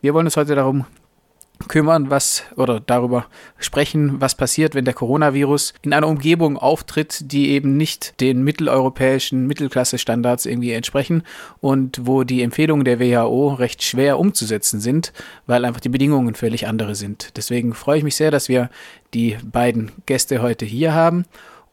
Wir 0.00 0.14
wollen 0.14 0.26
uns 0.26 0.36
heute 0.36 0.54
darum 0.54 0.86
kümmern, 1.68 2.10
was 2.10 2.44
oder 2.56 2.80
darüber 2.80 3.26
sprechen, 3.58 4.20
was 4.20 4.34
passiert, 4.34 4.74
wenn 4.74 4.84
der 4.84 4.94
Coronavirus 4.94 5.74
in 5.82 5.92
einer 5.92 6.08
Umgebung 6.08 6.56
auftritt, 6.56 7.30
die 7.32 7.50
eben 7.50 7.76
nicht 7.76 8.20
den 8.20 8.42
mitteleuropäischen 8.42 9.46
Mittelklasse-Standards 9.46 10.46
irgendwie 10.46 10.72
entsprechen 10.72 11.22
und 11.60 12.06
wo 12.06 12.24
die 12.24 12.42
Empfehlungen 12.42 12.84
der 12.84 12.98
WHO 12.98 13.54
recht 13.54 13.82
schwer 13.82 14.18
umzusetzen 14.18 14.80
sind, 14.80 15.12
weil 15.46 15.64
einfach 15.64 15.80
die 15.80 15.90
Bedingungen 15.90 16.34
völlig 16.34 16.66
andere 16.66 16.94
sind. 16.94 17.36
Deswegen 17.36 17.74
freue 17.74 17.98
ich 17.98 18.04
mich 18.04 18.16
sehr, 18.16 18.30
dass 18.30 18.48
wir 18.48 18.70
die 19.12 19.36
beiden 19.44 19.92
Gäste 20.06 20.40
heute 20.40 20.64
hier 20.64 20.94
haben 20.94 21.26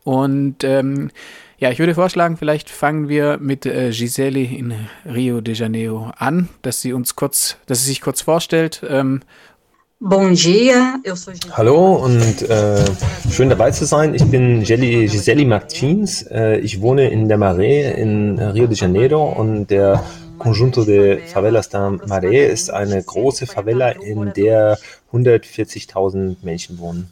und 0.04 0.64
ähm, 0.64 1.12
ja, 1.60 1.72
ich 1.72 1.80
würde 1.80 1.96
vorschlagen, 1.96 2.38
vielleicht 2.38 2.70
fangen 2.70 3.10
wir 3.10 3.40
mit 3.40 3.66
äh, 3.66 3.90
Gisele 3.92 4.42
in 4.42 4.74
Rio 5.06 5.42
de 5.42 5.56
Janeiro 5.56 6.12
an, 6.18 6.50
dass 6.62 6.82
sie 6.82 6.94
uns 6.94 7.16
kurz, 7.16 7.58
dass 7.66 7.80
sie 7.80 7.90
sich 7.90 8.02
kurz 8.02 8.22
vorstellt, 8.22 8.84
ähm, 8.88 9.22
Hallo 11.54 11.96
und 11.96 12.44
äh, 12.44 12.86
schön 13.32 13.50
dabei 13.50 13.72
zu 13.72 13.86
sein. 13.86 14.14
Ich 14.14 14.24
bin 14.26 14.60
Gisele, 14.60 15.08
Gisele 15.08 15.44
Martins. 15.44 16.22
Äh, 16.22 16.60
ich 16.60 16.82
wohne 16.82 17.10
in 17.10 17.28
der 17.28 17.40
Maré 17.40 17.94
in 17.94 18.38
Rio 18.38 18.68
de 18.68 18.78
Janeiro 18.78 19.24
und 19.24 19.72
der 19.72 20.04
Conjunto 20.38 20.86
de 20.86 21.18
Favelas 21.26 21.70
da 21.70 21.90
Maré 21.90 22.46
ist 22.46 22.70
eine 22.70 23.02
große 23.02 23.48
Favela, 23.48 23.90
in 23.90 24.34
der 24.34 24.78
140.000 25.12 26.36
Menschen 26.44 26.78
wohnen. 26.78 27.12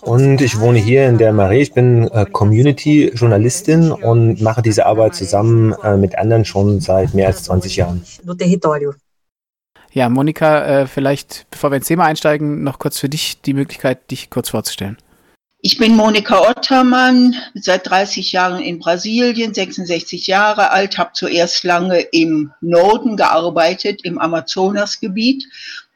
Und 0.00 0.40
ich 0.40 0.58
wohne 0.58 0.78
hier 0.78 1.06
in 1.06 1.18
der 1.18 1.34
Maré. 1.34 1.58
Ich 1.58 1.74
bin 1.74 2.08
äh, 2.08 2.24
Community-Journalistin 2.24 3.92
und 3.92 4.40
mache 4.40 4.62
diese 4.62 4.86
Arbeit 4.86 5.14
zusammen 5.14 5.74
äh, 5.82 5.98
mit 5.98 6.16
anderen 6.16 6.46
schon 6.46 6.80
seit 6.80 7.12
mehr 7.12 7.26
als 7.26 7.42
20 7.44 7.76
Jahren. 7.76 8.02
Ja, 9.94 10.08
Monika, 10.08 10.64
äh, 10.66 10.86
vielleicht, 10.88 11.46
bevor 11.50 11.70
wir 11.70 11.76
ins 11.76 11.86
Thema 11.86 12.04
einsteigen, 12.04 12.64
noch 12.64 12.80
kurz 12.80 12.98
für 12.98 13.08
dich 13.08 13.40
die 13.42 13.54
Möglichkeit, 13.54 14.10
dich 14.10 14.28
kurz 14.28 14.48
vorzustellen. 14.50 14.96
Ich 15.60 15.78
bin 15.78 15.94
Monika 15.94 16.50
Ottermann, 16.50 17.36
seit 17.54 17.88
30 17.88 18.32
Jahren 18.32 18.60
in 18.60 18.80
Brasilien, 18.80 19.54
66 19.54 20.26
Jahre 20.26 20.72
alt, 20.72 20.98
habe 20.98 21.12
zuerst 21.14 21.62
lange 21.62 22.00
im 22.00 22.50
Norden 22.60 23.16
gearbeitet, 23.16 24.00
im 24.04 24.18
Amazonasgebiet 24.18 25.44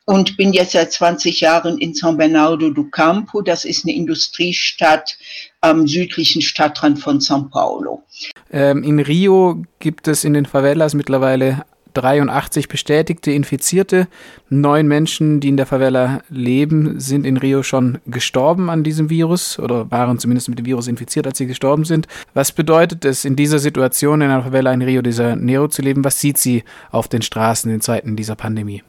und 0.04 0.36
bin 0.36 0.52
jetzt 0.52 0.72
seit 0.72 0.92
20 0.92 1.40
Jahren 1.40 1.76
in 1.78 1.92
São 1.92 2.16
Bernardo 2.16 2.70
do 2.70 2.84
Campo. 2.84 3.42
Das 3.42 3.64
ist 3.64 3.84
eine 3.84 3.94
Industriestadt 3.94 5.18
am 5.60 5.88
südlichen 5.88 6.40
Stadtrand 6.40 7.00
von 7.00 7.18
São 7.18 7.50
Paulo. 7.50 8.04
Ähm, 8.52 8.84
in 8.84 9.00
Rio 9.00 9.64
gibt 9.80 10.06
es 10.06 10.22
in 10.22 10.34
den 10.34 10.46
Favelas 10.46 10.94
mittlerweile 10.94 11.64
83 12.00 12.68
bestätigte 12.68 13.32
Infizierte. 13.32 14.08
Neun 14.48 14.86
Menschen, 14.86 15.40
die 15.40 15.48
in 15.48 15.56
der 15.56 15.66
Favela 15.66 16.22
leben, 16.28 17.00
sind 17.00 17.26
in 17.26 17.36
Rio 17.36 17.62
schon 17.62 17.98
gestorben 18.06 18.70
an 18.70 18.84
diesem 18.84 19.10
Virus 19.10 19.58
oder 19.58 19.90
waren 19.90 20.18
zumindest 20.18 20.48
mit 20.48 20.58
dem 20.58 20.66
Virus 20.66 20.86
infiziert, 20.86 21.26
als 21.26 21.38
sie 21.38 21.46
gestorben 21.46 21.84
sind. 21.84 22.06
Was 22.34 22.52
bedeutet 22.52 23.04
es, 23.04 23.24
in 23.24 23.36
dieser 23.36 23.58
Situation 23.58 24.20
in 24.20 24.30
einer 24.30 24.42
Favela 24.42 24.72
in 24.72 24.82
Rio 24.82 25.02
de 25.02 25.12
Janeiro 25.12 25.68
zu 25.68 25.82
leben? 25.82 26.04
Was 26.04 26.20
sieht 26.20 26.38
sie 26.38 26.64
auf 26.90 27.08
den 27.08 27.22
Straßen 27.22 27.70
in 27.70 27.80
Zeiten 27.80 28.16
dieser 28.16 28.36
Pandemie? 28.36 28.82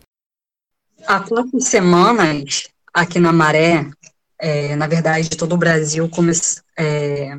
Há 1.07 1.21
quatro 1.21 1.59
semanas, 1.59 2.69
aqui 2.93 3.19
na 3.19 3.31
Maré, 3.31 3.89
é, 4.37 4.75
na 4.75 4.87
verdade, 4.87 5.29
todo 5.29 5.53
o 5.53 5.57
Brasil 5.57 6.07
come, 6.09 6.31
é, 6.77 7.37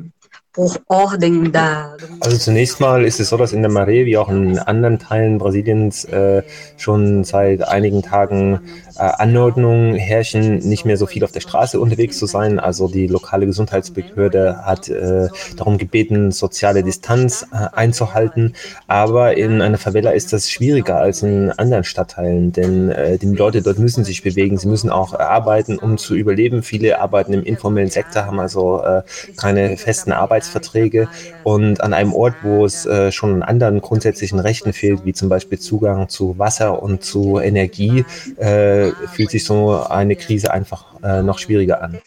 Also 2.19 2.37
zunächst 2.37 2.81
mal 2.81 3.05
ist 3.05 3.21
es 3.21 3.29
so, 3.29 3.37
dass 3.37 3.53
in 3.53 3.61
der 3.61 3.71
Maré 3.71 4.05
wie 4.05 4.17
auch 4.17 4.27
in 4.27 4.59
anderen 4.59 4.99
Teilen 4.99 5.37
Brasiliens 5.37 6.03
äh, 6.03 6.43
schon 6.75 7.23
seit 7.23 7.65
einigen 7.65 8.01
Tagen 8.01 8.59
äh, 8.97 8.99
Anordnungen 8.99 9.95
herrschen, 9.95 10.57
nicht 10.57 10.83
mehr 10.83 10.97
so 10.97 11.05
viel 11.05 11.23
auf 11.23 11.31
der 11.31 11.39
Straße 11.39 11.79
unterwegs 11.79 12.19
zu 12.19 12.25
sein. 12.25 12.59
Also 12.59 12.89
die 12.89 13.07
lokale 13.07 13.45
Gesundheitsbehörde 13.45 14.65
hat 14.65 14.89
äh, 14.89 15.29
darum 15.55 15.77
gebeten, 15.77 16.33
soziale 16.33 16.83
Distanz 16.83 17.47
äh, 17.53 17.67
einzuhalten. 17.73 18.53
Aber 18.87 19.37
in 19.37 19.61
einer 19.61 19.77
Favela 19.77 20.11
ist 20.11 20.33
das 20.33 20.51
schwieriger 20.51 20.97
als 20.97 21.23
in 21.23 21.51
anderen 21.51 21.85
Stadtteilen, 21.85 22.51
denn 22.51 22.89
äh, 22.89 23.17
die 23.17 23.27
Leute 23.27 23.61
dort 23.61 23.79
müssen 23.79 24.03
sich 24.03 24.21
bewegen, 24.21 24.57
sie 24.57 24.67
müssen 24.67 24.89
auch 24.89 25.13
arbeiten, 25.13 25.79
um 25.79 25.97
zu 25.97 26.13
überleben. 26.13 26.61
Viele 26.61 26.99
arbeiten 26.99 27.31
im 27.31 27.43
informellen 27.43 27.89
Sektor, 27.89 28.25
haben 28.25 28.41
also 28.41 28.83
äh, 28.83 29.03
keine 29.37 29.77
festen 29.77 30.11
Arbeits 30.11 30.40
Arbeitsverträge 30.41 31.07
und 31.43 31.81
an 31.81 31.93
einem 31.93 32.13
Ort, 32.13 32.35
wo 32.41 32.65
es 32.65 32.85
äh, 32.85 33.11
schon 33.11 33.35
an 33.35 33.43
anderen 33.43 33.81
grundsätzlichen 33.81 34.39
Rechten 34.39 34.73
fehlt, 34.73 35.05
wie 35.05 35.13
zum 35.13 35.29
Beispiel 35.29 35.59
Zugang 35.59 36.09
zu 36.09 36.37
Wasser 36.37 36.81
und 36.81 37.03
zu 37.03 37.39
Energie, 37.39 38.03
äh, 38.37 38.91
fühlt 39.13 39.31
sich 39.31 39.45
so 39.45 39.83
eine 39.83 40.15
Krise 40.15 40.51
einfach 40.51 40.85
äh, 41.03 41.21
noch 41.21 41.39
schwieriger 41.39 41.81
an. 41.81 41.99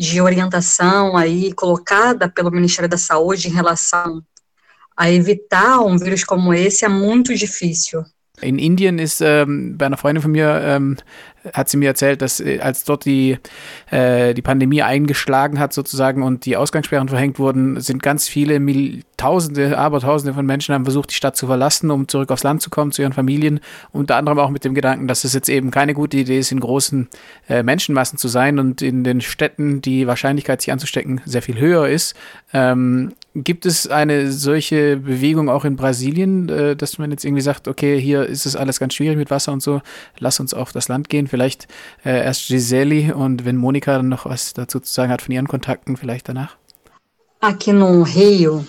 de 0.00 0.20
orientação 0.20 1.16
aí 1.16 1.52
colocada 1.52 2.28
pelo 2.28 2.52
Ministério 2.52 2.88
da 2.88 2.96
Saúde 2.96 3.48
em 3.48 3.50
relação 3.50 4.22
a 4.96 5.10
evitar 5.10 5.80
um 5.80 5.98
vírus 5.98 6.22
como 6.22 6.54
esse 6.54 6.84
é 6.84 6.88
muito 6.88 7.34
difícil. 7.34 8.04
In 8.40 8.60
Indien 8.60 9.00
ist 9.00 9.20
ähm, 9.20 9.76
bei 9.76 9.86
einer 9.86 9.96
Freundin 9.96 10.22
von 10.22 10.30
mir 10.30 10.60
ähm, 10.62 10.96
hat 11.52 11.68
sie 11.68 11.76
mir 11.76 11.88
erzählt, 11.88 12.22
dass 12.22 12.40
äh, 12.40 12.60
als 12.60 12.84
dort 12.84 13.04
die, 13.04 13.38
äh, 13.90 14.34
die 14.34 14.42
Pandemie 14.42 14.82
eingeschlagen 14.82 15.58
hat 15.58 15.72
sozusagen 15.72 16.22
und 16.22 16.46
die 16.46 16.56
Ausgangssperren 16.56 17.08
verhängt 17.08 17.38
wurden, 17.38 17.80
sind 17.80 18.02
ganz 18.02 18.28
viele 18.28 18.60
Mil 18.60 19.02
Tausende, 19.18 19.76
Abertausende 19.76 20.32
von 20.32 20.46
Menschen 20.46 20.76
haben 20.76 20.84
versucht, 20.84 21.10
die 21.10 21.16
Stadt 21.16 21.36
zu 21.36 21.48
verlassen, 21.48 21.90
um 21.90 22.06
zurück 22.06 22.30
aufs 22.30 22.44
Land 22.44 22.62
zu 22.62 22.70
kommen, 22.70 22.92
zu 22.92 23.02
ihren 23.02 23.12
Familien. 23.12 23.58
Unter 23.90 24.14
anderem 24.14 24.38
auch 24.38 24.48
mit 24.48 24.64
dem 24.64 24.74
Gedanken, 24.74 25.08
dass 25.08 25.24
es 25.24 25.32
jetzt 25.32 25.48
eben 25.48 25.72
keine 25.72 25.92
gute 25.92 26.18
Idee 26.18 26.38
ist, 26.38 26.52
in 26.52 26.60
großen 26.60 27.08
äh, 27.48 27.64
Menschenmassen 27.64 28.16
zu 28.16 28.28
sein 28.28 28.60
und 28.60 28.80
in 28.80 29.02
den 29.02 29.20
Städten 29.20 29.82
die 29.82 30.06
Wahrscheinlichkeit, 30.06 30.60
sich 30.60 30.70
anzustecken, 30.70 31.20
sehr 31.24 31.42
viel 31.42 31.58
höher 31.58 31.88
ist. 31.88 32.14
Ähm, 32.52 33.12
gibt 33.34 33.66
es 33.66 33.88
eine 33.88 34.30
solche 34.30 34.96
Bewegung 34.96 35.48
auch 35.48 35.64
in 35.64 35.74
Brasilien, 35.74 36.48
äh, 36.48 36.76
dass 36.76 36.98
man 36.98 37.10
jetzt 37.10 37.24
irgendwie 37.24 37.42
sagt, 37.42 37.66
okay, 37.66 38.00
hier 38.00 38.24
ist 38.24 38.46
es 38.46 38.54
alles 38.54 38.78
ganz 38.78 38.94
schwierig 38.94 39.18
mit 39.18 39.30
Wasser 39.30 39.52
und 39.52 39.62
so, 39.62 39.82
lass 40.18 40.38
uns 40.38 40.54
auf 40.54 40.70
das 40.70 40.86
Land 40.86 41.08
gehen. 41.08 41.26
Vielleicht 41.28 41.68
äh, 42.04 42.24
erst 42.24 42.48
Giseli 42.48 43.12
und 43.12 43.44
wenn 43.44 43.56
Monika 43.56 43.96
dann 43.96 44.08
noch 44.08 44.26
was 44.26 44.54
dazu 44.54 44.80
zu 44.80 44.92
sagen 44.92 45.12
hat 45.12 45.22
von 45.22 45.34
ihren 45.34 45.48
Kontakten, 45.48 45.96
vielleicht 45.96 46.28
danach. 46.28 46.56
Aqui 47.40 47.72
no 47.72 48.02
Rio, 48.02 48.64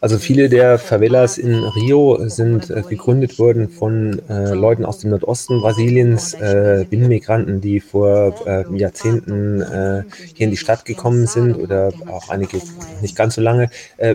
also 0.00 0.18
viele 0.18 0.48
der 0.48 0.78
Favelas 0.78 1.38
in 1.38 1.54
Rio 1.54 2.28
sind 2.28 2.70
äh, 2.70 2.82
gegründet 2.88 3.38
worden 3.38 3.68
von 3.68 4.20
äh, 4.28 4.54
Leuten 4.54 4.84
aus 4.84 4.98
dem 4.98 5.10
Nordosten 5.10 5.60
Brasiliens, 5.60 6.34
äh, 6.34 6.86
Binnenmigranten, 6.88 7.60
die 7.60 7.80
vor 7.80 8.34
äh, 8.46 8.64
Jahrzehnten 8.76 9.60
äh, 9.60 10.04
hier 10.34 10.44
in 10.44 10.50
die 10.50 10.56
Stadt 10.56 10.84
gekommen 10.84 11.26
sind 11.26 11.56
oder 11.56 11.92
auch 12.06 12.28
einige 12.28 12.60
nicht 13.02 13.16
ganz 13.16 13.34
so 13.34 13.40
lange. 13.40 13.70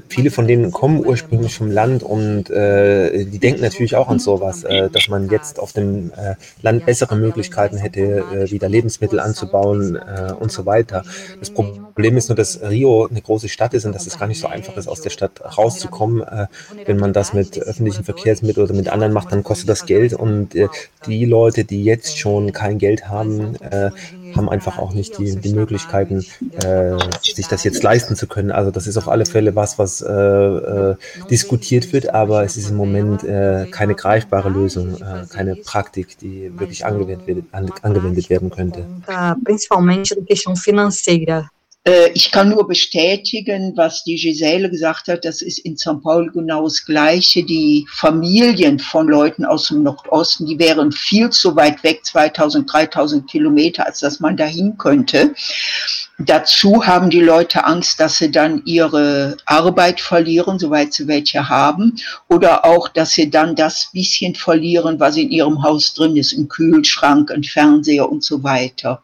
viele 0.10 0.32
von 0.32 0.48
denen 0.48 0.72
kommen 0.72 1.06
ursprünglich 1.06 1.56
vom 1.56 1.72
Land 1.72 2.04
und 2.04 2.50
die 2.50 3.40
denken 3.40 3.62
natürlich 3.62 3.96
auch 3.96 4.08
an 4.08 4.20
sowas, 4.20 4.66
dass 4.92 5.08
man 5.10 5.30
jetzt 5.30 5.60
auf 5.60 5.74
dem 5.74 6.12
Land 6.62 6.86
bessere 6.86 7.16
Möglichkeiten 7.16 7.78
hätte, 7.78 8.24
wieder 8.50 8.70
Lebensmittel 8.70 9.20
anzubauen 9.20 9.98
und 10.40 10.52
so 10.52 10.66
weiter. 10.66 11.04
Das 11.40 11.50
Problem 11.50 12.18
ist 12.18 12.30
nur, 12.30 12.36
dass 12.36 12.62
Rio 12.62 13.08
eine 13.08 13.22
große 13.22 13.50
Stadt 13.56 13.74
ist 13.74 13.86
und 13.86 13.94
dass 13.96 14.06
es 14.06 14.20
gar 14.20 14.28
nicht 14.28 14.40
so 14.40 14.48
einfach 14.48 14.76
ist, 14.78 14.88
aus 14.88 15.02
der 15.02 15.10
Stadt 15.10 15.42
rauszukommen. 15.58 16.22
Äh, 16.22 16.48
wenn 16.86 16.98
man 16.98 17.14
das 17.14 17.34
mit 17.34 17.58
öffentlichen 17.58 18.04
Verkehrsmitteln 18.04 18.66
oder 18.66 18.76
mit 18.76 18.90
anderen 18.90 19.14
macht, 19.14 19.32
dann 19.32 19.44
kostet 19.44 19.70
das 19.70 19.86
Geld. 19.86 20.14
Und 20.14 20.54
äh, 20.56 20.68
die 21.08 21.26
Leute, 21.26 21.64
die 21.64 21.84
jetzt 21.84 22.18
schon 22.18 22.52
kein 22.52 22.78
Geld 22.78 23.08
haben, 23.08 23.56
äh, 23.62 23.92
haben 24.36 24.50
einfach 24.50 24.78
auch 24.78 24.94
nicht 24.94 25.18
die, 25.18 25.38
die 25.38 25.54
Möglichkeiten, 25.54 26.26
äh, 26.62 26.98
sich 27.22 27.48
das 27.48 27.64
jetzt 27.64 27.82
leisten 27.82 28.16
zu 28.16 28.28
können. 28.28 28.52
Also 28.52 28.72
das 28.72 28.88
ist 28.88 28.98
auf 28.98 29.08
alle 29.08 29.26
Fälle 29.26 29.56
was, 29.56 29.80
was 29.80 30.02
äh, 30.02 30.12
äh, 30.12 30.96
diskutiert 31.30 31.94
wird, 31.94 32.14
aber 32.14 32.44
es 32.44 32.58
ist 32.58 32.70
im 32.70 32.76
Moment 32.76 33.24
äh, 33.24 33.68
keine 33.72 33.96
greifbare 33.96 34.50
Lösung, 34.50 34.96
äh, 34.96 35.26
keine 35.30 35.56
Praktik, 35.56 36.18
die 36.20 36.52
wirklich 36.60 36.86
angewendet, 36.86 37.46
an, 37.52 37.72
angewendet 37.82 38.30
werden 38.30 38.50
könnte. 38.50 38.86
Principalmente 39.44 40.16
da 40.16 40.22
questão 40.26 40.56
financeira. 40.56 41.50
Äh, 41.88 42.10
ich 42.14 42.32
kann 42.32 42.50
nur 42.50 42.68
bestätigen, 42.68 43.74
was 43.76 44.04
die 44.04 44.16
Giselle 44.16 44.70
gesagt 44.70 45.08
hat. 45.08 45.24
Das 45.24 45.42
ist 45.42 45.60
in 45.60 45.78
St. 45.78 46.02
Paul 46.02 46.32
genau 46.32 46.64
das 46.64 46.84
Gleiche. 46.84 47.44
Die 47.44 47.86
Familien 47.92 48.80
von 48.80 49.08
Leuten 49.08 49.46
aus 49.46 49.68
dem 49.68 49.84
Nordosten, 49.84 50.48
die 50.48 50.58
wären 50.60 50.92
viel 50.92 51.30
zu 51.30 51.56
weit 51.56 51.84
weg, 51.84 52.04
2000, 52.04 52.72
3000 52.72 53.30
Kilometer, 53.30 53.86
als 53.86 54.00
dass 54.00 54.20
man 54.20 54.36
dahin 54.36 54.78
könnte. 54.78 55.34
Dazu 56.18 56.86
haben 56.86 57.10
die 57.10 57.20
Leute 57.20 57.66
Angst, 57.66 58.00
dass 58.00 58.20
sie 58.20 58.32
dann 58.32 58.62
ihre 58.64 59.36
Arbeit 59.46 60.00
verlieren, 60.00 60.58
soweit 60.58 60.94
sie 60.94 61.10
welche 61.10 61.50
haben, 61.50 61.98
oder 62.30 62.64
auch, 62.64 62.88
dass 62.88 63.12
sie 63.12 63.30
dann 63.30 63.54
das 63.54 63.90
bisschen 63.92 64.34
verlieren, 64.34 64.98
was 64.98 65.18
in 65.18 65.30
ihrem 65.30 65.62
Haus 65.62 65.94
drin 65.94 66.16
ist, 66.16 66.32
ein 66.32 66.48
Kühlschrank, 66.48 67.32
ein 67.32 67.44
Fernseher 67.44 68.10
und 68.10 68.24
so 68.24 68.44
weiter. 68.44 69.04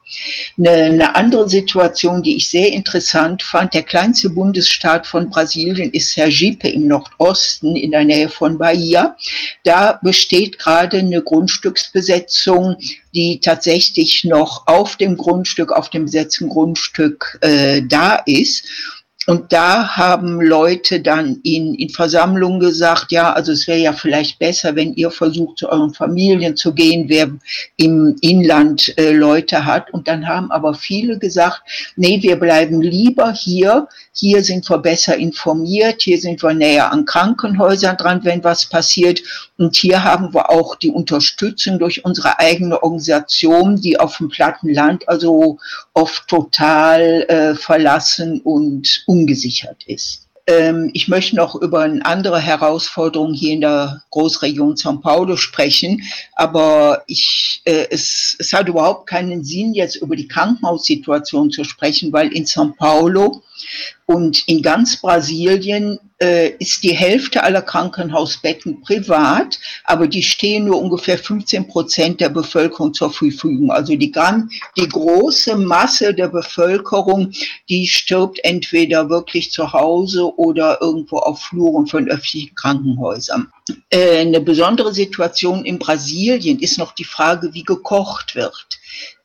Eine 0.58 1.14
andere 1.14 1.50
Situation, 1.50 2.24
die 2.24 2.38
ich 2.38 2.50
sehr 2.50 2.72
interessant 2.72 3.44
fand, 3.44 3.74
der 3.74 3.84
kleinste 3.84 4.30
Bundesstaat 4.30 5.06
von 5.06 5.30
Brasilien 5.30 5.92
ist 5.92 6.14
Sergipe 6.14 6.70
im 6.70 6.88
Nordosten 6.88 7.76
in 7.76 7.92
der 7.92 8.06
Nähe 8.06 8.30
von 8.30 8.58
Bahia. 8.58 9.18
Da 9.66 10.00
besteht 10.02 10.60
gerade 10.60 11.00
eine 11.00 11.22
Grundstücksbesetzung 11.22 12.78
die 13.14 13.40
tatsächlich 13.40 14.24
noch 14.24 14.68
auf 14.68 14.96
dem 14.96 15.18
Grundstück, 15.18 15.72
auf 15.72 15.90
dem 15.90 16.06
besetzten 16.06 16.50
Grundstück 16.50 17.40
äh, 17.42 17.82
da 17.84 18.16
ist. 18.26 18.66
Und 19.28 19.54
da 19.54 19.98
haben 19.98 20.42
Leute 20.42 21.00
dann 21.00 21.40
in, 21.44 21.76
in 21.76 21.90
Versammlungen 21.90 22.60
gesagt, 22.60 23.12
ja, 23.12 23.32
also 23.32 23.52
es 23.52 23.68
wäre 23.68 23.78
ja 23.78 23.94
vielleicht 23.94 24.40
besser, 24.40 24.76
wenn 24.76 24.96
ihr 24.96 25.12
versucht, 25.12 25.60
zu 25.60 25.70
euren 25.70 25.94
Familien 25.94 26.58
zu 26.58 26.74
gehen, 26.74 27.06
wer 27.08 27.30
im 27.78 28.16
Inland 28.22 28.98
äh, 28.98 29.12
Leute 29.12 29.64
hat. 29.64 29.94
Und 29.94 30.08
dann 30.08 30.28
haben 30.28 30.50
aber 30.50 30.74
viele 30.74 31.20
gesagt, 31.20 31.62
nee, 31.96 32.20
wir 32.24 32.38
bleiben 32.38 32.82
lieber 32.82 33.32
hier. 33.32 33.88
Hier 34.12 34.44
sind 34.44 34.68
wir 34.68 34.80
besser 34.80 35.16
informiert. 35.16 36.02
Hier 36.02 36.18
sind 36.18 36.42
wir 36.42 36.56
näher 36.56 36.92
an 36.92 37.06
Krankenhäusern 37.06 37.98
dran, 37.98 38.22
wenn 38.24 38.44
was 38.44 38.66
passiert. 38.66 39.22
Und 39.62 39.76
hier 39.76 40.04
haben 40.04 40.34
wir 40.34 40.50
auch 40.50 40.74
die 40.76 40.90
Unterstützung 40.90 41.78
durch 41.78 42.04
unsere 42.04 42.40
eigene 42.40 42.82
Organisation, 42.82 43.80
die 43.80 44.00
auf 44.00 44.18
dem 44.18 44.28
platten 44.28 44.74
Land 44.74 45.08
also 45.08 45.60
oft 45.94 46.28
total 46.28 47.22
äh, 47.28 47.54
verlassen 47.54 48.42
und 48.42 49.04
ungesichert 49.06 49.84
ist. 49.86 50.28
Ähm, 50.48 50.90
ich 50.94 51.08
möchte 51.08 51.36
noch 51.36 51.54
über 51.54 51.82
eine 51.82 52.04
andere 52.04 52.40
Herausforderung 52.40 53.36
hier 53.36 53.54
in 53.54 53.62
der 53.62 54.02
Großregion 54.10 54.78
São 54.78 55.00
Paulo 55.00 55.38
sprechen, 55.38 56.02
aber 56.34 57.04
ich, 57.06 57.62
äh, 57.66 57.86
es, 57.92 58.36
es 58.40 58.52
hat 58.54 58.68
überhaupt 58.68 59.06
keinen 59.06 59.44
Sinn, 59.44 59.76
jetzt 59.76 59.98
über 59.98 60.16
die 60.16 60.28
Krankenhaussituation 60.28 61.52
zu 61.52 61.64
sprechen, 61.66 62.12
weil 62.12 62.34
in 62.34 62.46
São 62.46 62.76
Paulo 62.76 63.44
und 64.08 64.48
in 64.48 64.64
ganz 64.64 65.00
Brasilien 65.00 66.00
ist 66.60 66.84
die 66.84 66.96
Hälfte 66.96 67.42
aller 67.44 67.64
Krankenhausbetten 67.64 68.82
privat, 68.82 69.60
aber 69.86 70.08
die 70.08 70.22
stehen 70.22 70.66
nur 70.66 70.80
ungefähr 70.80 71.18
15 71.18 71.68
Prozent 71.68 72.22
der 72.22 72.30
Bevölkerung 72.30 72.94
zur 72.94 73.12
Verfügung. 73.12 73.72
Also 73.72 73.96
die, 73.96 74.12
die 74.78 74.88
große 74.88 75.56
Masse 75.56 76.14
der 76.14 76.28
Bevölkerung, 76.28 77.32
die 77.70 77.88
stirbt 77.88 78.40
entweder 78.44 79.10
wirklich 79.10 79.52
zu 79.52 79.74
Hause 79.74 80.38
oder 80.38 80.80
irgendwo 80.82 81.18
auf 81.18 81.42
Fluren 81.42 81.88
von 81.88 82.08
öffentlichen 82.08 82.54
Krankenhäusern. 82.54 83.52
Äh, 83.90 84.20
eine 84.20 84.42
besondere 84.42 84.94
Situation 84.94 85.66
in 85.66 85.80
Brasilien 85.80 86.60
ist 86.60 86.78
noch 86.78 86.94
die 86.94 87.04
Frage, 87.04 87.54
wie 87.54 87.64
gekocht 87.64 88.36
wird. 88.36 88.68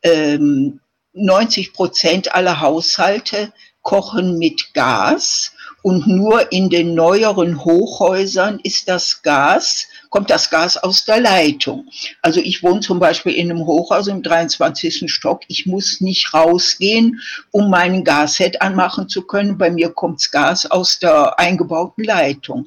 Ähm, 0.02 0.80
90 1.12 1.72
Prozent 1.72 2.34
aller 2.34 2.60
Haushalte 2.60 3.52
kochen 3.82 4.38
mit 4.38 4.74
Gas 4.74 5.52
und 5.86 6.08
nur 6.08 6.50
in 6.50 6.68
den 6.68 6.94
neueren 6.94 7.64
Hochhäusern 7.64 8.58
ist 8.64 8.88
das 8.88 9.22
Gas, 9.22 9.86
kommt 10.10 10.30
das 10.30 10.50
Gas 10.50 10.76
aus 10.76 11.04
der 11.04 11.20
Leitung. 11.20 11.86
Also 12.22 12.40
ich 12.40 12.64
wohne 12.64 12.80
zum 12.80 12.98
Beispiel 12.98 13.34
in 13.34 13.52
einem 13.52 13.64
Hochhaus 13.64 14.08
im 14.08 14.20
23. 14.20 15.04
Stock. 15.06 15.42
Ich 15.46 15.64
muss 15.64 16.00
nicht 16.00 16.34
rausgehen, 16.34 17.20
um 17.52 17.70
meinen 17.70 18.02
Gashead 18.02 18.60
anmachen 18.62 19.08
zu 19.08 19.22
können. 19.22 19.58
Bei 19.58 19.70
mir 19.70 19.90
kommt 19.90 20.32
Gas 20.32 20.68
aus 20.68 20.98
der 20.98 21.38
eingebauten 21.38 22.02
Leitung. 22.02 22.66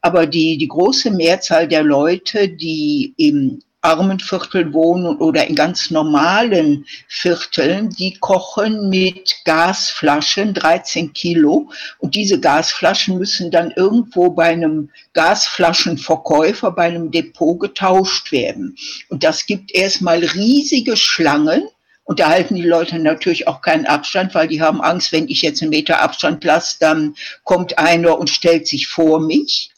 Aber 0.00 0.28
die, 0.28 0.56
die 0.56 0.68
große 0.68 1.10
Mehrzahl 1.10 1.66
der 1.66 1.82
Leute, 1.82 2.50
die 2.50 3.14
im 3.16 3.62
Armenviertel 3.82 4.72
wohnen 4.74 5.16
oder 5.16 5.46
in 5.46 5.54
ganz 5.54 5.90
normalen 5.90 6.84
Vierteln, 7.08 7.90
die 7.90 8.14
kochen 8.18 8.90
mit 8.90 9.36
Gasflaschen, 9.44 10.52
13 10.52 11.12
Kilo. 11.12 11.70
Und 11.98 12.14
diese 12.14 12.40
Gasflaschen 12.40 13.18
müssen 13.18 13.50
dann 13.50 13.70
irgendwo 13.70 14.30
bei 14.30 14.48
einem 14.48 14.90
Gasflaschenverkäufer, 15.14 16.72
bei 16.72 16.84
einem 16.84 17.10
Depot 17.10 17.58
getauscht 17.58 18.32
werden. 18.32 18.76
Und 19.08 19.24
das 19.24 19.46
gibt 19.46 19.74
erstmal 19.74 20.18
riesige 20.18 20.96
Schlangen. 20.96 21.62
Und 22.04 22.18
da 22.18 22.28
halten 22.28 22.56
die 22.56 22.62
Leute 22.62 22.98
natürlich 22.98 23.46
auch 23.46 23.62
keinen 23.62 23.86
Abstand, 23.86 24.34
weil 24.34 24.48
die 24.48 24.60
haben 24.60 24.80
Angst, 24.80 25.12
wenn 25.12 25.28
ich 25.28 25.42
jetzt 25.42 25.62
einen 25.62 25.70
Meter 25.70 26.02
Abstand 26.02 26.42
lasse, 26.44 26.76
dann 26.80 27.14
kommt 27.44 27.78
einer 27.78 28.18
und 28.18 28.28
stellt 28.28 28.66
sich 28.66 28.88
vor 28.88 29.20
mich. 29.20 29.70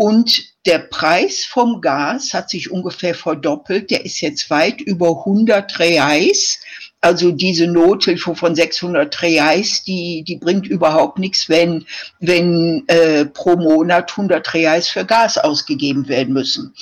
Und 0.00 0.54
der 0.64 0.78
Preis 0.78 1.44
vom 1.44 1.80
Gas 1.80 2.32
hat 2.32 2.50
sich 2.50 2.70
ungefähr 2.70 3.16
verdoppelt. 3.16 3.90
Der 3.90 4.04
ist 4.04 4.20
jetzt 4.20 4.48
weit 4.48 4.80
über 4.80 5.08
100 5.08 5.76
Reais. 5.80 6.60
Also 7.00 7.32
diese 7.32 7.66
Nothilfe 7.66 8.36
von 8.36 8.54
600 8.54 9.22
Reais, 9.22 9.82
die, 9.82 10.22
die 10.22 10.36
bringt 10.36 10.68
überhaupt 10.68 11.18
nichts, 11.18 11.48
wenn, 11.48 11.84
wenn 12.20 12.84
äh, 12.86 13.24
pro 13.24 13.56
Monat 13.56 14.12
100 14.12 14.54
Reais 14.54 14.88
für 14.88 15.04
Gas 15.04 15.36
ausgegeben 15.36 16.06
werden 16.06 16.32
müssen. 16.32 16.72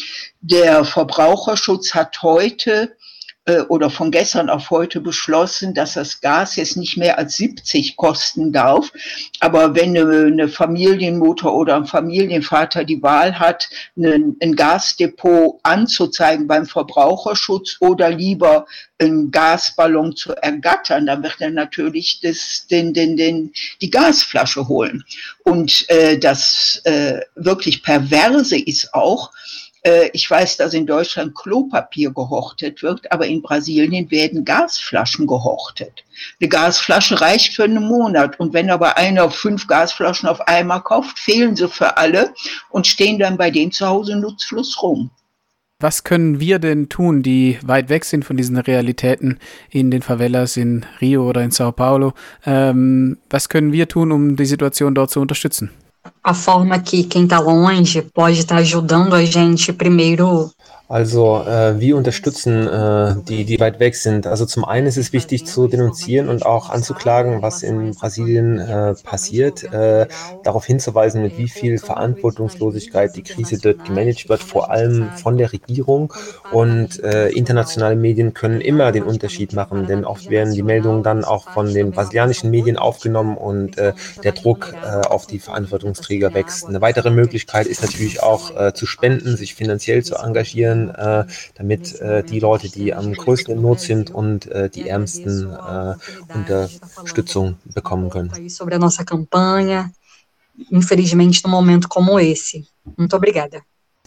Der 0.42 0.84
Verbraucherschutz 0.84 1.94
hat 1.94 2.20
heute 2.20 2.95
äh, 3.46 3.60
oder 3.62 3.90
von 3.90 4.10
gestern 4.10 4.50
auf 4.50 4.70
heute 4.70 5.00
beschlossen, 5.00 5.72
dass 5.72 5.94
das 5.94 6.20
Gas 6.20 6.56
jetzt 6.56 6.76
nicht 6.76 6.96
mehr 6.96 7.16
als 7.16 7.37
70 7.37 7.96
kosten 7.96 8.52
darf. 8.52 8.93
Aber 9.40 9.75
wenn 9.75 9.96
eine, 9.96 10.48
Familienmutter 10.48 11.52
oder 11.52 11.76
ein 11.76 11.87
Familienvater 11.87 12.84
die 12.84 13.02
Wahl 13.02 13.38
hat, 13.38 13.69
ein 13.96 14.56
Gasdepot 14.56 15.60
anzuzeigen 15.62 16.46
beim 16.46 16.66
Verbraucherschutz 16.66 17.76
oder 17.81 18.10
lieber 18.10 18.66
einen 18.98 19.31
Gasballon 19.31 20.16
zu 20.16 20.32
ergattern, 20.34 21.06
dann 21.06 21.22
wird 21.22 21.40
er 21.40 21.50
natürlich 21.50 22.20
das, 22.22 22.66
den, 22.69 22.94
den, 22.94 23.16
den, 23.16 23.52
die 23.81 23.90
Gasflasche 23.90 24.69
holen. 24.69 25.04
Und 25.44 25.88
äh, 25.88 26.19
das 26.19 26.81
äh, 26.84 27.20
wirklich 27.34 27.82
Perverse 27.82 28.58
ist 28.58 28.94
auch, 28.94 29.31
ich 30.12 30.31
weiß, 30.31 30.56
dass 30.56 30.75
in 30.75 30.87
Deutschland 30.87 31.35
Klopapier 31.35 32.11
gehortet 32.11 32.83
wird, 32.83 33.11
aber 33.12 33.27
in 33.27 33.43
Brasilien 33.43 34.11
werden 34.11 34.44
Gasflaschen 34.44 35.27
gehortet. 35.27 36.05
Eine 36.41 36.49
Gasflasche 36.49 37.21
reicht 37.21 37.55
für 37.55 37.65
einen 37.65 37.85
Monat. 37.85 38.41
Und 38.41 38.53
wenn 38.53 38.71
aber 38.71 38.97
einer 38.97 39.31
fünf 39.31 39.67
Gasflaschen 39.67 40.29
auf 40.29 40.41
einmal 40.49 40.83
kauft, 40.83 41.19
fehlen 41.19 41.55
sie 41.55 41.69
für 41.69 41.97
alle 41.97 42.35
und 42.71 42.87
stehen 42.87 43.19
dann 43.19 43.37
bei 43.37 43.50
dem 43.50 43.71
zu 43.71 43.87
Hause 43.87 44.17
nutzlos 44.17 44.83
rum. 44.83 45.11
Was 45.79 46.05
können 46.05 46.41
wir 46.41 46.59
denn 46.59 46.88
tun, 46.88 47.23
die 47.23 47.59
weit 47.62 47.91
weg 47.91 48.06
sind 48.06 48.25
von 48.25 48.38
diesen 48.38 48.56
Realitäten 48.56 49.38
in 49.69 49.91
den 49.91 50.00
Favelas 50.00 50.56
in 50.56 50.87
Rio 51.03 51.29
oder 51.29 51.43
in 51.43 51.50
Sao 51.50 51.71
Paulo? 51.71 52.15
Ähm, 52.47 53.19
was 53.29 53.50
können 53.50 53.73
wir 53.73 53.87
tun, 53.87 54.11
um 54.11 54.37
die 54.37 54.47
Situation 54.47 54.94
dort 54.94 55.11
zu 55.11 55.21
unterstützen? 55.21 55.71
A 56.23 56.35
forma 56.35 56.79
que 56.79 57.05
quem 57.05 57.25
está 57.25 57.38
longe 57.38 58.03
pode 58.03 58.41
estar 58.41 58.56
tá 58.56 58.61
ajudando 58.61 59.14
a 59.14 59.25
gente 59.25 59.73
primeiro 59.73 60.50
Also 60.88 61.43
äh, 61.44 61.81
wir 61.81 61.97
unterstützen 61.97 62.69
äh, 62.69 63.16
die, 63.28 63.45
die 63.45 63.59
weit 63.59 63.81
weg 63.81 63.97
sind. 63.97 64.28
Also 64.28 64.47
zum 64.47 64.64
einen 64.64 64.87
ist 64.87 64.97
es 64.97 65.12
wichtig 65.12 65.45
zu 65.45 65.66
denunzieren 65.66 66.28
und 66.28 66.47
auch 66.47 66.71
anzuklagen, 66.71 67.43
was 67.43 67.64
in 67.64 67.93
Brasilien 67.93 68.61
äh, 68.61 68.95
passiert, 68.95 69.64
äh, 69.64 70.07
darauf 70.45 70.64
hinzuweisen, 70.64 71.23
mit 71.23 71.38
wie 71.38 71.49
viel 71.49 71.78
Verantwortungslosigkeit 71.78 73.16
die 73.16 73.25
Krise 73.25 73.59
dort 73.59 73.85
gemanagt 73.85 74.28
wird, 74.28 74.40
vor 74.40 74.71
allem 74.71 75.11
von 75.16 75.37
der 75.38 75.52
Regierung. 75.52 76.12
Und 76.52 77.02
äh, 77.02 77.31
internationale 77.31 77.97
Medien 77.97 78.33
können 78.33 78.61
immer 78.61 78.93
den 78.93 79.02
Unterschied 79.02 79.55
machen, 79.55 79.88
denn 79.88 80.05
oft 80.05 80.31
werden 80.31 80.55
die 80.55 80.62
Meldungen 80.62 81.02
dann 81.02 81.25
auch 81.25 81.49
von 81.50 81.75
den 81.75 81.90
brasilianischen 81.90 82.50
Medien 82.52 82.76
aufgenommen 82.76 83.37
und 83.37 83.76
äh, 83.76 83.93
der 84.23 84.33
Druck 84.33 84.73
äh, 84.85 85.05
auf 85.09 85.26
die 85.26 85.40
Verantwortungsträger 85.40 86.33
wächst. 86.33 86.69
Eine 86.69 86.81
weitere 86.81 87.11
Möglichkeit 87.11 87.66
ist 87.66 87.83
natürlich 87.83 88.23
auch 88.23 88.57
äh, 88.57 88.73
zu 88.73 88.87
spenden, 88.87 89.37
sich 89.37 89.57
finanziell 89.57 90.05
zu 90.05 90.14
engagieren 90.14 90.75
können, 90.76 90.90
äh, 90.90 91.25
damit 91.54 92.00
äh, 92.00 92.23
die 92.23 92.40
Leute, 92.40 92.68
die 92.68 92.95
am 92.95 93.12
größten 93.12 93.54
in 93.54 93.62
Not 93.62 93.80
sind 93.80 94.11
und 94.11 94.47
äh, 94.47 94.68
die 94.68 94.88
Ärmsten 94.88 95.52
äh, 95.52 95.95
Unterstützung 96.35 97.56
bekommen 97.64 98.11
können. 98.11 98.49
Sobre 98.49 98.76
a 98.76 98.78
nossa 98.78 99.04
campanha, 99.04 99.90
infelizmente 100.71 101.42
num 101.42 101.52
momento 101.52 101.88
como 101.88 102.18
esse. 102.18 102.64
Muito 102.97 103.16
obrigada. 103.16 103.61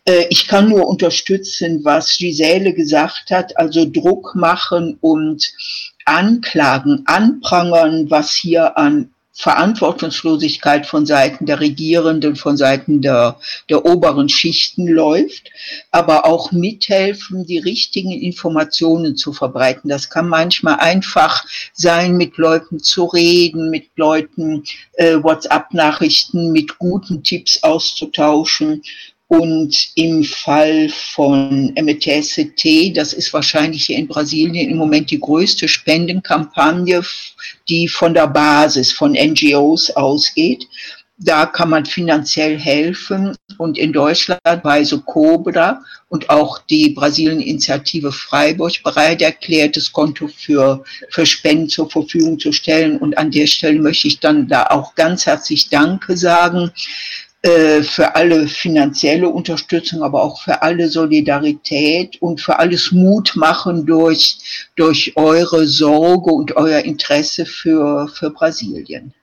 Äh, 0.06 0.28
ich 0.30 0.48
kann 0.48 0.70
nur 0.70 0.88
unterstützen, 0.88 1.82
was 1.84 2.18
Gisele 2.18 2.74
gesagt 2.74 3.32
hat, 3.32 3.58
also 3.58 3.86
Druck 3.86 4.36
machen 4.36 4.98
und 5.02 5.52
anklagen, 6.06 7.04
anprangern, 7.06 8.10
was 8.10 8.34
hier 8.34 8.78
an 8.78 9.10
Verantwortungslosigkeit 9.34 10.86
von 10.86 11.06
Seiten 11.06 11.46
der 11.46 11.60
Regierenden, 11.60 12.36
von 12.36 12.58
Seiten 12.58 13.02
der, 13.02 13.40
der 13.70 13.86
oberen 13.86 14.28
Schichten 14.28 14.88
läuft, 14.88 15.50
aber 15.92 16.26
auch 16.26 16.52
mithelfen, 16.52 17.46
die 17.46 17.60
richtigen 17.60 18.12
Informationen 18.12 19.16
zu 19.16 19.32
verbreiten. 19.32 19.90
Das 19.90 20.10
kann 20.10 20.28
manchmal 20.28 20.80
einfach 20.80 21.46
sein, 21.74 22.18
mit 22.18 22.38
Leuten 22.38 22.80
zu 22.80 23.06
reden, 23.06 23.70
mit 23.70 23.88
Leuten 23.96 24.64
äh, 24.94 25.16
WhatsApp-Nachrichten, 25.16 26.52
mit 26.52 26.78
guten 26.78 27.24
Tipps 27.24 27.64
auszutauschen 27.64 28.82
und 29.30 29.92
im 29.94 30.24
Fall 30.24 30.90
von 30.90 31.72
MTST, 31.80 32.98
das 32.98 33.14
ist 33.14 33.32
wahrscheinlich 33.32 33.86
hier 33.86 34.00
in 34.00 34.08
Brasilien 34.08 34.72
im 34.72 34.78
Moment 34.78 35.12
die 35.12 35.20
größte 35.20 35.68
Spendenkampagne, 35.68 37.04
die 37.70 37.88
von 37.88 38.16
der 38.16 38.26
Basis, 38.26 38.92
von 38.92 39.12
NGOs 39.12 39.92
ausgeht. 39.92 40.68
Da 41.20 41.46
kann 41.46 41.70
man 41.70 41.86
finanziell 41.86 42.58
helfen. 42.58 43.36
Und 43.60 43.78
in 43.78 43.94
Deutschland 43.94 44.42
war 44.64 44.84
so 44.84 45.00
Cobra 45.02 45.80
und 46.08 46.28
auch 46.32 46.60
die 46.68 46.90
Brasilien-Initiative 46.90 48.12
Freiburg 48.12 48.82
bereit 48.84 49.22
erklärt, 49.22 49.78
das 49.78 49.92
Konto 49.92 50.28
für, 50.28 50.84
für 51.12 51.26
Spenden 51.28 51.70
zur 51.70 51.88
Verfügung 51.88 52.40
zu 52.40 52.52
stellen. 52.52 52.98
Und 52.98 53.16
an 53.16 53.30
der 53.30 53.46
Stelle 53.46 53.80
möchte 53.80 54.08
ich 54.08 54.20
dann 54.20 54.48
da 54.48 54.66
auch 54.68 54.96
ganz 54.96 55.28
herzlich 55.28 55.70
Danke 55.70 56.18
sagen 56.18 56.72
für 57.42 58.16
alle 58.16 58.48
finanzielle 58.50 59.30
Unterstützung, 59.30 60.04
aber 60.04 60.22
auch 60.22 60.42
für 60.42 60.62
alle 60.62 60.90
Solidarität 60.90 62.22
und 62.22 62.42
für 62.42 62.60
alles 62.60 62.92
Mut 62.92 63.34
machen 63.36 63.86
durch, 63.86 64.68
durch 64.76 65.14
eure 65.16 65.66
Sorge 65.66 66.32
und 66.32 66.58
euer 66.58 66.80
Interesse 66.82 67.46
für, 67.46 68.10
für 68.10 68.32
Brasilien. 68.32 69.14